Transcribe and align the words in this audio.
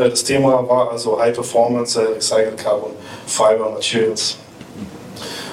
Äh, 0.00 0.10
das 0.10 0.24
Thema 0.24 0.66
war 0.68 0.90
also 0.90 1.18
High 1.20 1.34
Performance 1.34 2.00
äh, 2.00 2.14
Recycled 2.14 2.56
Carbon 2.56 2.92
Fiber 3.26 3.70
Materials. 3.70 4.36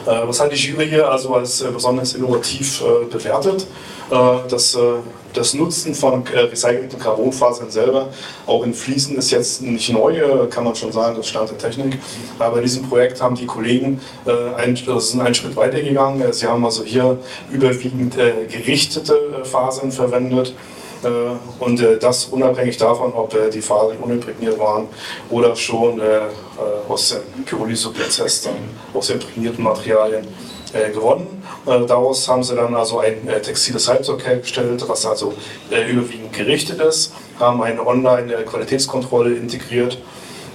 Äh, 0.05 0.27
was 0.27 0.39
hat 0.39 0.51
die 0.51 0.55
Jury 0.55 0.88
hier 0.88 1.09
also 1.09 1.35
als 1.35 1.63
besonders 1.63 2.13
innovativ 2.13 2.81
bewertet? 3.11 3.67
Das, 4.09 4.77
das 5.33 5.53
Nutzen 5.53 5.93
von 5.93 6.23
recycelten 6.25 6.97
Carbonfasern 6.97 7.69
selber, 7.69 8.07
auch 8.45 8.63
in 8.63 8.73
Fliesen, 8.73 9.17
ist 9.17 9.31
jetzt 9.31 9.61
nicht 9.61 9.89
neu, 9.89 10.47
kann 10.49 10.63
man 10.63 10.73
schon 10.75 10.93
sagen, 10.93 11.17
das 11.17 11.27
Stand 11.27 11.49
der 11.49 11.57
Technik. 11.57 11.99
Aber 12.39 12.55
in 12.55 12.63
diesem 12.63 12.88
Projekt 12.88 13.21
haben 13.21 13.35
die 13.35 13.45
Kollegen 13.45 13.99
einen, 14.55 14.77
einen 14.77 15.35
Schritt 15.35 15.57
weiter 15.57 15.81
gegangen. 15.81 16.23
Sie 16.31 16.47
haben 16.47 16.63
also 16.63 16.85
hier 16.85 17.19
überwiegend 17.52 18.16
gerichtete 18.16 19.43
Fasern 19.43 19.91
verwendet 19.91 20.53
und 21.59 21.79
äh, 21.79 21.97
das 21.97 22.25
unabhängig 22.25 22.77
davon, 22.77 23.13
ob 23.13 23.33
äh, 23.33 23.49
die 23.49 23.61
Fasern 23.61 23.97
unimprägniert 23.97 24.57
waren 24.59 24.88
oder 25.29 25.55
schon 25.55 26.01
aus 26.89 27.09
dem 27.09 27.43
Pyrolyseprozess 27.43 28.49
aus 28.94 29.09
imprägnierten 29.09 29.63
Materialien 29.63 30.27
gewonnen. 30.94 31.44
Daraus 31.66 32.27
haben 32.27 32.44
sie 32.44 32.55
dann 32.55 32.73
also 32.75 32.99
ein 32.99 33.27
textiles 33.44 33.88
Halbzeug 33.88 34.25
hergestellt, 34.25 34.83
was 34.88 35.05
also 35.05 35.33
überwiegend 35.69 36.33
gerichtet 36.33 36.81
ist, 36.81 37.13
haben 37.39 37.61
eine 37.61 37.85
Online-Qualitätskontrolle 37.85 39.35
integriert 39.35 39.97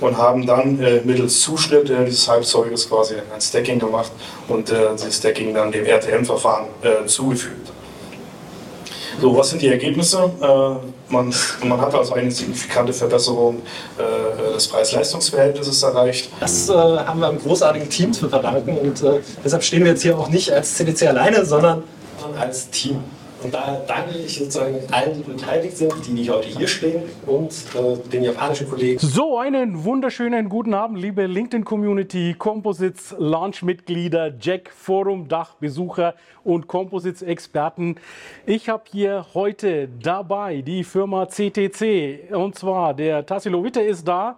und 0.00 0.16
haben 0.16 0.46
dann 0.46 0.78
mittels 1.04 1.40
Zuschnitt 1.40 1.88
dieses 1.88 2.28
Halbzeuges 2.28 2.88
quasi 2.88 3.14
ein 3.14 3.40
Stacking 3.40 3.78
gemacht 3.78 4.12
und 4.48 4.72
dieses 4.94 5.18
Stacking 5.18 5.54
dann 5.54 5.70
dem 5.70 5.84
RTM-Verfahren 5.84 6.66
zugefügt. 7.06 7.72
So, 9.22 9.36
was 9.36 9.50
sind 9.50 9.62
die 9.62 9.68
Ergebnisse? 9.68 10.32
Äh, 10.40 11.12
man, 11.12 11.32
man 11.64 11.80
hat 11.80 11.94
also 11.94 12.14
eine 12.14 12.28
signifikante 12.28 12.92
Verbesserung 12.92 13.62
äh, 13.96 14.52
des 14.52 14.66
Preis-Leistungs-Verhältnisses 14.66 15.80
erreicht. 15.80 16.28
Das 16.40 16.68
äh, 16.68 16.72
haben 16.72 17.20
wir 17.20 17.28
einem 17.28 17.38
großartigen 17.38 17.88
Team 17.88 18.12
zu 18.12 18.28
verdanken 18.28 18.76
und 18.78 19.00
äh, 19.04 19.20
deshalb 19.44 19.62
stehen 19.62 19.84
wir 19.84 19.92
jetzt 19.92 20.02
hier 20.02 20.18
auch 20.18 20.28
nicht 20.28 20.50
als 20.50 20.74
CDC 20.74 21.06
alleine, 21.06 21.44
sondern 21.44 21.84
als 22.36 22.68
Team. 22.70 22.98
Und 23.42 23.52
da 23.52 23.82
danke 23.86 24.18
ich 24.18 24.38
sozusagen 24.38 24.76
allen, 24.92 25.16
die 25.16 25.22
beteiligt 25.22 25.76
sind, 25.76 25.92
die 26.06 26.12
nicht 26.12 26.30
heute 26.30 26.48
hier 26.48 26.68
stehen 26.68 27.02
und 27.26 27.52
äh, 27.74 27.96
den 28.10 28.22
japanischen 28.24 28.68
Kollegen. 28.68 28.98
So, 29.00 29.38
einen 29.38 29.84
wunderschönen 29.84 30.48
guten 30.48 30.74
Abend, 30.74 30.98
liebe 30.98 31.26
LinkedIn-Community, 31.26 32.34
Composites 32.38 33.14
Launch-Mitglieder, 33.18 34.32
Jack 34.40 34.70
Forum 34.70 35.26
Dachbesucher 35.26 36.14
und 36.44 36.68
Composites-Experten. 36.68 37.96
Ich 38.46 38.68
habe 38.68 38.84
hier 38.90 39.26
heute 39.34 39.88
dabei 40.00 40.62
die 40.62 40.84
Firma 40.84 41.26
CTC 41.26 42.32
und 42.32 42.54
zwar 42.54 42.94
der 42.94 43.26
Tassilo 43.26 43.64
Witte 43.64 43.80
ist 43.80 44.06
da 44.06 44.36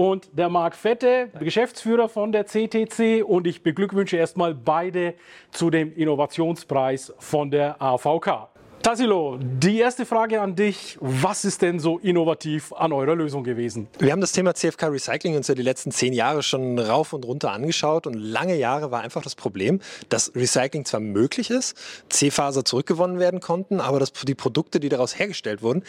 und 0.00 0.30
der 0.32 0.48
Marc 0.48 0.76
Fette, 0.76 1.28
Geschäftsführer 1.40 2.08
von 2.08 2.32
der 2.32 2.46
CTC. 2.46 3.22
Und 3.22 3.46
ich 3.46 3.62
beglückwünsche 3.62 4.16
erstmal 4.16 4.54
beide 4.54 5.12
zu 5.50 5.68
dem 5.68 5.92
Innovationspreis 5.94 7.12
von 7.18 7.50
der 7.50 7.82
AVK. 7.82 8.48
Tassilo, 8.82 9.38
die 9.38 9.78
erste 9.78 10.06
Frage 10.06 10.40
an 10.40 10.56
dich. 10.56 10.96
Was 11.00 11.44
ist 11.44 11.60
denn 11.60 11.78
so 11.78 11.98
innovativ 11.98 12.72
an 12.72 12.94
eurer 12.94 13.14
Lösung 13.14 13.44
gewesen? 13.44 13.88
Wir 13.98 14.10
haben 14.10 14.22
das 14.22 14.32
Thema 14.32 14.54
CFK 14.54 14.86
Recycling 14.86 15.36
uns 15.36 15.48
ja 15.48 15.54
die 15.54 15.62
letzten 15.62 15.92
zehn 15.92 16.14
Jahre 16.14 16.42
schon 16.42 16.78
rauf 16.78 17.12
und 17.12 17.26
runter 17.26 17.52
angeschaut 17.52 18.06
und 18.06 18.14
lange 18.14 18.56
Jahre 18.56 18.90
war 18.90 19.02
einfach 19.02 19.20
das 19.20 19.34
Problem, 19.34 19.80
dass 20.08 20.34
Recycling 20.34 20.86
zwar 20.86 21.00
möglich 21.00 21.50
ist, 21.50 21.76
C-Faser 22.08 22.64
zurückgewonnen 22.64 23.18
werden 23.18 23.40
konnten, 23.40 23.80
aber 23.80 24.00
dass 24.00 24.12
die 24.12 24.34
Produkte, 24.34 24.80
die 24.80 24.88
daraus 24.88 25.18
hergestellt 25.18 25.60
wurden, 25.60 25.84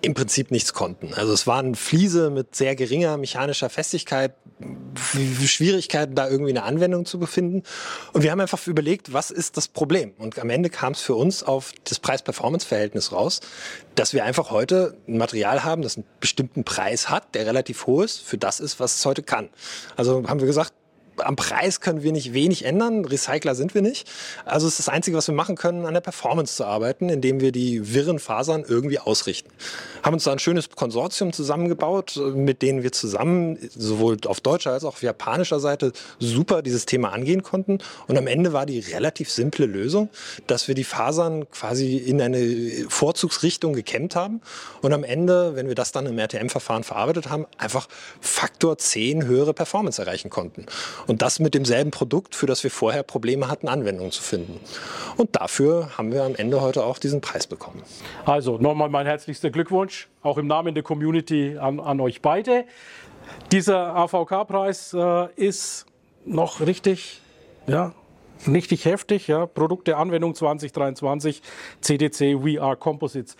im 0.00 0.14
Prinzip 0.14 0.52
nichts 0.52 0.72
konnten. 0.72 1.14
Also 1.14 1.32
es 1.32 1.48
waren 1.48 1.74
Fliese 1.74 2.30
mit 2.30 2.54
sehr 2.54 2.76
geringer 2.76 3.16
mechanischer 3.16 3.68
Festigkeit, 3.68 4.34
Schwierigkeiten, 5.46 6.14
da 6.14 6.28
irgendwie 6.28 6.50
eine 6.50 6.62
Anwendung 6.62 7.04
zu 7.04 7.18
befinden. 7.18 7.62
Und 8.12 8.22
wir 8.22 8.30
haben 8.30 8.40
einfach 8.40 8.66
überlegt, 8.66 9.12
was 9.12 9.30
ist 9.30 9.56
das 9.56 9.68
Problem? 9.68 10.12
Und 10.18 10.38
am 10.38 10.50
Ende 10.50 10.70
kam 10.70 10.92
es 10.92 11.00
für 11.00 11.14
uns 11.14 11.42
auf 11.42 11.72
das 11.84 11.98
Preis-Performance-Verhältnis 11.98 13.12
raus, 13.12 13.40
dass 13.94 14.12
wir 14.12 14.24
einfach 14.24 14.50
heute 14.50 14.96
ein 15.06 15.18
Material 15.18 15.64
haben, 15.64 15.82
das 15.82 15.96
einen 15.96 16.06
bestimmten 16.20 16.64
Preis 16.64 17.10
hat, 17.10 17.34
der 17.34 17.46
relativ 17.46 17.86
hoch 17.86 18.02
ist, 18.02 18.20
für 18.20 18.38
das 18.38 18.60
ist, 18.60 18.80
was 18.80 18.96
es 18.96 19.06
heute 19.06 19.22
kann. 19.22 19.48
Also 19.96 20.24
haben 20.28 20.40
wir 20.40 20.46
gesagt, 20.46 20.72
am 21.20 21.36
Preis 21.36 21.80
können 21.80 22.02
wir 22.02 22.12
nicht 22.12 22.32
wenig 22.32 22.64
ändern. 22.64 23.04
Recycler 23.04 23.54
sind 23.54 23.74
wir 23.74 23.82
nicht. 23.82 24.08
Also 24.44 24.66
ist 24.66 24.78
das 24.78 24.88
Einzige, 24.88 25.16
was 25.16 25.28
wir 25.28 25.34
machen 25.34 25.56
können, 25.56 25.86
an 25.86 25.94
der 25.94 26.00
Performance 26.00 26.56
zu 26.56 26.64
arbeiten, 26.64 27.08
indem 27.08 27.40
wir 27.40 27.52
die 27.52 27.94
wirren 27.94 28.18
Fasern 28.18 28.64
irgendwie 28.66 28.98
ausrichten. 28.98 29.50
Haben 30.02 30.14
uns 30.14 30.24
da 30.24 30.32
ein 30.32 30.38
schönes 30.38 30.70
Konsortium 30.70 31.32
zusammengebaut, 31.32 32.20
mit 32.34 32.62
denen 32.62 32.82
wir 32.82 32.92
zusammen 32.92 33.58
sowohl 33.70 34.16
auf 34.26 34.40
deutscher 34.40 34.72
als 34.72 34.84
auch 34.84 34.94
auf 34.94 35.02
japanischer 35.02 35.60
Seite 35.60 35.92
super 36.18 36.62
dieses 36.62 36.86
Thema 36.86 37.12
angehen 37.12 37.42
konnten. 37.42 37.78
Und 38.06 38.18
am 38.18 38.26
Ende 38.26 38.52
war 38.52 38.66
die 38.66 38.80
relativ 38.80 39.30
simple 39.30 39.66
Lösung, 39.66 40.08
dass 40.46 40.68
wir 40.68 40.74
die 40.74 40.84
Fasern 40.84 41.48
quasi 41.50 41.96
in 41.96 42.20
eine 42.20 42.86
Vorzugsrichtung 42.88 43.72
gekämmt 43.72 44.16
haben 44.16 44.40
und 44.82 44.92
am 44.92 45.04
Ende, 45.04 45.54
wenn 45.54 45.68
wir 45.68 45.74
das 45.74 45.92
dann 45.92 46.06
im 46.06 46.18
RTM-Verfahren 46.18 46.84
verarbeitet 46.84 47.30
haben, 47.30 47.46
einfach 47.58 47.88
Faktor 48.20 48.78
10 48.78 49.26
höhere 49.26 49.54
Performance 49.54 50.00
erreichen 50.00 50.30
konnten. 50.30 50.66
Und 51.08 51.22
das 51.22 51.40
mit 51.40 51.54
demselben 51.54 51.90
Produkt, 51.90 52.34
für 52.34 52.46
das 52.46 52.62
wir 52.62 52.70
vorher 52.70 53.02
Probleme 53.02 53.48
hatten, 53.48 53.66
Anwendungen 53.66 54.12
zu 54.12 54.22
finden. 54.22 54.60
Und 55.16 55.34
dafür 55.36 55.96
haben 55.96 56.12
wir 56.12 56.22
am 56.22 56.34
Ende 56.34 56.60
heute 56.60 56.84
auch 56.84 56.98
diesen 56.98 57.22
Preis 57.22 57.46
bekommen. 57.46 57.82
Also 58.26 58.58
nochmal 58.58 58.90
mein 58.90 59.06
herzlichster 59.06 59.48
Glückwunsch, 59.48 60.08
auch 60.22 60.36
im 60.36 60.46
Namen 60.46 60.74
der 60.74 60.82
Community 60.82 61.56
an, 61.58 61.80
an 61.80 61.98
euch 62.00 62.20
beide. 62.20 62.66
Dieser 63.50 63.96
AVK-Preis 63.96 64.92
äh, 64.92 65.28
ist 65.36 65.86
noch 66.26 66.60
richtig, 66.60 67.22
ja, 67.66 67.94
richtig 68.46 68.84
heftig. 68.84 69.28
Ja. 69.28 69.46
Produkte 69.46 69.96
Anwendung 69.96 70.34
2023, 70.34 71.40
CDC 71.80 72.60
Are 72.60 72.76
Composites. 72.76 73.38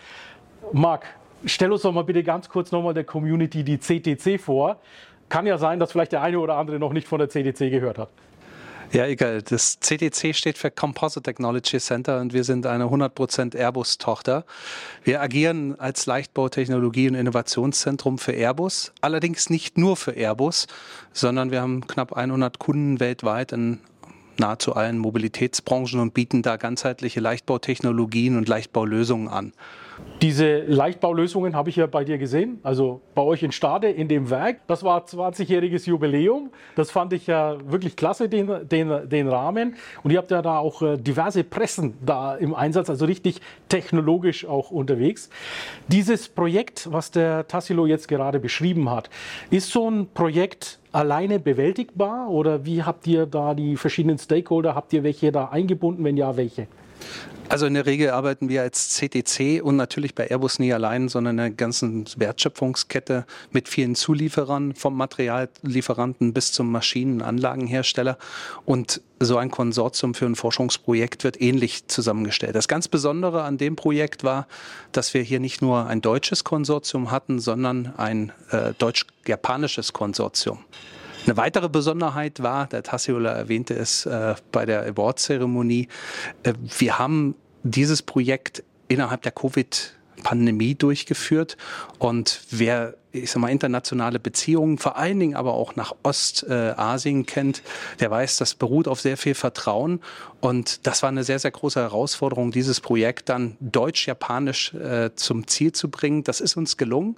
Marc, 0.73 1.05
stell 1.45 1.71
uns 1.71 1.83
doch 1.83 1.91
mal 1.91 2.03
bitte 2.03 2.23
ganz 2.23 2.49
kurz 2.49 2.71
nochmal 2.71 2.95
der 2.95 3.03
Community 3.03 3.63
die 3.63 3.79
CTC 3.79 4.41
vor. 4.41 4.79
Kann 5.29 5.45
ja 5.45 5.57
sein, 5.57 5.79
dass 5.79 5.91
vielleicht 5.91 6.11
der 6.11 6.21
eine 6.21 6.39
oder 6.39 6.55
andere 6.55 6.79
noch 6.79 6.93
nicht 6.93 7.07
von 7.07 7.19
der 7.19 7.29
CDC 7.29 7.69
gehört 7.69 7.97
hat. 7.97 8.09
Ja, 8.91 9.05
egal. 9.05 9.43
Das 9.43 9.79
CTC 9.79 10.33
steht 10.35 10.57
für 10.57 10.71
Composite 10.71 11.21
Technology 11.21 11.77
Center 11.77 12.19
und 12.21 12.33
wir 12.33 12.43
sind 12.43 12.65
eine 12.65 12.85
100% 12.85 13.55
Airbus-Tochter. 13.55 14.45
Wir 15.03 15.21
agieren 15.21 15.79
als 15.79 16.07
Leichtbautechnologie- 16.07 17.07
und 17.07 17.13
Innovationszentrum 17.13 18.17
für 18.17 18.31
Airbus. 18.31 18.91
Allerdings 19.01 19.51
nicht 19.51 19.77
nur 19.77 19.95
für 19.95 20.13
Airbus, 20.13 20.65
sondern 21.13 21.51
wir 21.51 21.61
haben 21.61 21.85
knapp 21.85 22.13
100 22.13 22.57
Kunden 22.57 22.99
weltweit 22.99 23.51
in 23.51 23.79
nahezu 24.39 24.75
allen 24.75 24.97
Mobilitätsbranchen 24.97 25.99
und 25.99 26.13
bieten 26.13 26.41
da 26.41 26.57
ganzheitliche 26.57 27.19
Leichtbautechnologien 27.19 28.37
und 28.37 28.47
Leichtbaulösungen 28.47 29.27
an. 29.27 29.53
Diese 30.21 30.59
Leichtbaulösungen 30.59 31.55
habe 31.55 31.69
ich 31.69 31.77
ja 31.77 31.87
bei 31.87 32.03
dir 32.03 32.17
gesehen, 32.17 32.59
also 32.63 32.99
bei 33.15 33.21
euch 33.21 33.41
in 33.41 33.53
Stade 33.53 33.89
in 33.89 34.09
dem 34.09 34.29
Werk. 34.29 34.59
Das 34.67 34.83
war 34.83 35.05
20-jähriges 35.05 35.87
Jubiläum. 35.87 36.51
Das 36.75 36.91
fand 36.91 37.13
ich 37.13 37.27
ja 37.27 37.57
wirklich 37.65 37.95
klasse, 37.95 38.27
den, 38.27 38.67
den, 38.67 39.07
den 39.09 39.29
Rahmen. 39.29 39.75
Und 40.03 40.11
ihr 40.11 40.17
habt 40.17 40.31
ja 40.31 40.41
da 40.41 40.57
auch 40.57 40.81
äh, 40.81 40.97
diverse 40.97 41.45
Pressen 41.45 41.93
da 42.05 42.35
im 42.35 42.53
Einsatz, 42.53 42.89
also 42.89 43.05
richtig 43.05 43.39
technologisch 43.69 44.45
auch 44.45 44.71
unterwegs. 44.71 45.29
Dieses 45.87 46.27
Projekt, 46.27 46.91
was 46.91 47.11
der 47.11 47.47
Tassilo 47.47 47.85
jetzt 47.85 48.09
gerade 48.09 48.41
beschrieben 48.41 48.89
hat, 48.89 49.09
ist 49.51 49.71
so 49.71 49.89
ein 49.89 50.07
Projekt 50.13 50.78
alleine 50.91 51.39
bewältigbar? 51.39 52.29
Oder 52.29 52.65
wie 52.65 52.83
habt 52.83 53.07
ihr 53.07 53.25
da 53.25 53.53
die 53.53 53.75
verschiedenen 53.77 54.17
Stakeholder, 54.17 54.75
habt 54.75 54.93
ihr 54.93 55.03
welche 55.03 55.31
da 55.31 55.45
eingebunden, 55.45 56.03
wenn 56.03 56.17
ja, 56.17 56.35
welche? 56.37 56.67
Also 57.49 57.65
in 57.65 57.73
der 57.73 57.87
Regel 57.87 58.11
arbeiten 58.11 58.47
wir 58.47 58.61
als 58.61 58.89
CTC 58.89 59.63
und 59.63 59.75
natürlich 59.75 60.13
bei 60.13 60.29
Airbus 60.29 60.59
nie 60.59 60.71
allein, 60.71 61.09
sondern 61.09 61.31
in 61.31 61.37
der 61.37 61.49
ganzen 61.49 62.05
Wertschöpfungskette 62.15 63.25
mit 63.51 63.67
vielen 63.67 63.95
Zulieferern, 63.95 64.75
vom 64.75 64.95
Materiallieferanten 64.95 66.31
bis 66.31 66.51
zum 66.51 66.71
Maschinenanlagenhersteller. 66.71 68.19
Und 68.65 69.01
so 69.19 69.37
ein 69.37 69.49
Konsortium 69.49 70.13
für 70.13 70.27
ein 70.27 70.35
Forschungsprojekt 70.35 71.23
wird 71.23 71.41
ähnlich 71.41 71.87
zusammengestellt. 71.87 72.53
Das 72.55 72.67
ganz 72.67 72.87
Besondere 72.87 73.41
an 73.41 73.57
dem 73.57 73.75
Projekt 73.75 74.23
war, 74.23 74.47
dass 74.91 75.15
wir 75.15 75.23
hier 75.23 75.39
nicht 75.39 75.59
nur 75.63 75.87
ein 75.87 76.01
deutsches 76.01 76.43
Konsortium 76.43 77.09
hatten, 77.09 77.39
sondern 77.39 77.93
ein 77.97 78.31
äh, 78.51 78.73
deutsch-japanisches 78.77 79.91
Konsortium. 79.91 80.59
Eine 81.25 81.37
weitere 81.37 81.69
Besonderheit 81.69 82.41
war, 82.41 82.67
der 82.67 82.83
Tassiola 82.83 83.31
erwähnte 83.31 83.75
es 83.75 84.05
äh, 84.05 84.35
bei 84.51 84.65
der 84.65 84.83
Award-Zeremonie, 84.83 85.87
äh, 86.43 86.53
wir 86.77 86.97
haben 86.97 87.35
dieses 87.63 88.01
Projekt 88.01 88.63
innerhalb 88.87 89.21
der 89.21 89.33
Covid- 89.33 89.99
Pandemie 90.23 90.75
durchgeführt. 90.75 91.57
Und 91.97 92.41
wer, 92.51 92.95
ich 93.11 93.31
sag 93.31 93.41
mal, 93.41 93.49
internationale 93.49 94.19
Beziehungen, 94.19 94.77
vor 94.77 94.97
allen 94.97 95.19
Dingen 95.19 95.35
aber 95.35 95.53
auch 95.53 95.75
nach 95.75 95.95
Ostasien 96.03 97.25
kennt, 97.25 97.63
der 97.99 98.11
weiß, 98.11 98.37
das 98.37 98.55
beruht 98.55 98.87
auf 98.87 99.01
sehr 99.01 99.17
viel 99.17 99.33
Vertrauen. 99.33 100.01
Und 100.41 100.85
das 100.87 101.01
war 101.01 101.09
eine 101.09 101.23
sehr, 101.23 101.39
sehr 101.39 101.51
große 101.51 101.79
Herausforderung, 101.79 102.51
dieses 102.51 102.79
Projekt 102.81 103.29
dann 103.29 103.57
deutsch-japanisch 103.59 104.73
äh, 104.73 105.11
zum 105.15 105.47
Ziel 105.47 105.71
zu 105.71 105.89
bringen. 105.89 106.23
Das 106.23 106.41
ist 106.41 106.55
uns 106.55 106.77
gelungen 106.77 107.15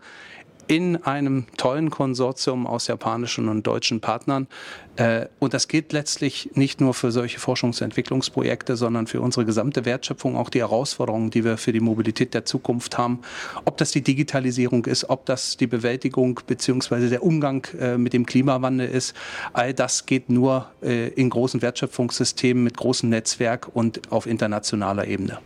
in 0.71 1.03
einem 1.03 1.47
tollen 1.57 1.89
Konsortium 1.89 2.65
aus 2.65 2.87
japanischen 2.87 3.49
und 3.49 3.67
deutschen 3.67 3.99
Partnern. 3.99 4.47
Äh, 4.95 5.25
und 5.37 5.53
das 5.53 5.67
gilt 5.67 5.91
letztlich 5.91 6.51
nicht 6.53 6.79
nur 6.79 6.93
für 6.93 7.11
solche 7.11 7.39
Forschungs- 7.39 7.81
und 7.81 7.87
Entwicklungsprojekte, 7.87 8.77
sondern 8.77 9.05
für 9.05 9.19
unsere 9.19 9.45
gesamte 9.45 9.83
Wertschöpfung, 9.83 10.37
auch 10.37 10.49
die 10.49 10.59
Herausforderungen, 10.59 11.29
die 11.29 11.43
wir 11.43 11.57
für 11.57 11.73
die 11.73 11.81
Mobilität 11.81 12.33
der 12.33 12.45
Zukunft 12.45 12.97
haben. 12.97 13.19
Ob 13.65 13.75
das 13.75 13.91
die 13.91 13.99
Digitalisierung 13.99 14.85
ist, 14.85 15.09
ob 15.09 15.25
das 15.25 15.57
die 15.57 15.67
Bewältigung 15.67 16.39
bzw. 16.47 17.09
der 17.09 17.23
Umgang 17.23 17.67
äh, 17.77 17.97
mit 17.97 18.13
dem 18.13 18.25
Klimawandel 18.25 18.87
ist, 18.87 19.13
all 19.51 19.73
das 19.73 20.05
geht 20.05 20.29
nur 20.29 20.71
äh, 20.81 21.09
in 21.09 21.29
großen 21.29 21.61
Wertschöpfungssystemen 21.61 22.63
mit 22.63 22.77
großem 22.77 23.09
Netzwerk 23.09 23.67
und 23.73 24.09
auf 24.09 24.25
internationaler 24.25 25.05
Ebene. 25.05 25.39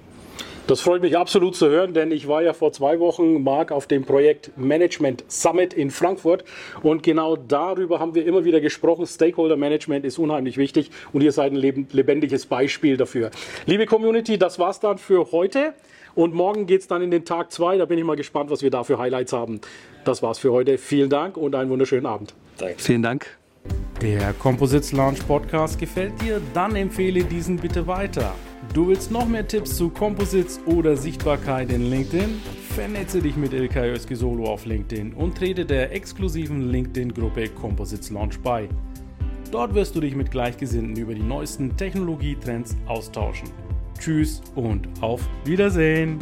Das 0.68 0.82
freut 0.82 1.04
mich 1.04 1.16
absolut 1.16 1.56
zu 1.56 1.70
hören, 1.70 1.94
denn 1.94 2.12
ich 2.12 2.28
war 2.28 2.42
ja 2.42 2.54
vor 2.54 2.72
zwei 2.72 3.00
Wochen, 3.00 3.44
Marc, 3.44 3.72
auf 3.72 3.86
dem 3.86 4.04
Projekt 4.04 4.52
Management 4.58 5.24
Summit 5.28 5.76
in 5.76 5.92
Frankfurt. 5.92 6.44
Und 6.82 7.04
genau 7.04 7.36
darüber 7.36 8.00
haben 8.00 8.16
wir 8.16 8.26
immer 8.26 8.46
wieder 8.46 8.60
gesprochen. 8.60 9.06
Stakeholder 9.06 9.58
Management 9.58 10.06
ist 10.06 10.18
unheimlich 10.18 10.58
wichtig 10.58 10.90
und 11.14 11.22
ihr 11.22 11.32
seid 11.32 11.52
ein 11.52 11.58
lebendiges 11.58 12.48
Beispiel 12.48 12.98
dafür. 12.98 13.30
Liebe 13.68 13.86
Community, 13.86 14.40
das 14.40 14.58
war's 14.58 14.80
dann 14.80 14.98
für 14.98 15.32
heute. 15.32 15.76
Und 16.16 16.34
morgen 16.34 16.66
geht's 16.66 16.88
dann 16.88 17.04
in 17.04 17.12
den 17.12 17.26
Tag 17.26 17.52
zwei. 17.52 17.78
Da 17.78 17.86
bin 17.86 18.00
ich 18.00 18.04
mal 18.04 18.16
gespannt, 18.16 18.50
was 18.50 18.64
wir 18.64 18.72
da 18.72 18.84
für 18.84 18.98
Highlights 18.98 19.34
haben. 19.34 19.62
Das 20.04 20.24
war's 20.24 20.40
für 20.40 20.52
heute. 20.52 20.80
Vielen 20.80 21.12
Dank 21.12 21.38
und 21.38 21.54
einen 21.54 21.70
wunderschönen 21.70 22.08
Abend. 22.08 22.34
Danke. 22.58 22.76
Vielen 22.78 23.04
Dank. 23.04 23.38
Der 24.02 24.34
Composites 24.34 24.94
Launch 24.94 25.28
Podcast 25.28 25.78
gefällt 25.78 26.20
dir? 26.24 26.42
Dann 26.56 26.76
empfehle 26.76 27.24
diesen 27.24 27.58
bitte 27.58 27.86
weiter. 27.86 28.34
Du 28.74 28.88
willst 28.88 29.12
noch 29.12 29.28
mehr 29.28 29.48
Tipps 29.48 29.78
zu 29.78 29.90
Composites 29.90 30.60
oder 30.66 30.98
Sichtbarkeit 30.98 31.72
in 31.72 31.90
LinkedIn? 31.90 32.42
Vernetze 32.76 33.22
dich 33.22 33.38
mit 33.38 33.54
Ilkay 33.54 33.92
Özki 33.92 34.16
auf 34.16 34.66
LinkedIn 34.66 35.14
und 35.14 35.38
trete 35.38 35.66
der 35.66 35.94
exklusiven 35.94 36.70
LinkedIn-Gruppe 36.70 37.50
Composites 37.50 38.10
Launch 38.10 38.40
bei. 38.42 38.68
Dort 39.52 39.74
wirst 39.74 39.96
du 39.96 40.02
dich 40.02 40.16
mit 40.16 40.32
Gleichgesinnten 40.32 40.98
über 40.98 41.14
die 41.14 41.24
neuesten 41.24 41.78
Technologietrends 41.78 42.76
austauschen. 42.88 43.50
Tschüss 43.98 44.42
und 44.56 44.90
auf 45.02 45.22
Wiedersehen! 45.46 46.20